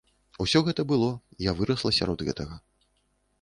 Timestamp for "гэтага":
2.31-2.59